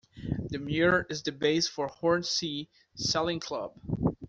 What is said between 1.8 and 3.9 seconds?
Hornsea Sailing Club.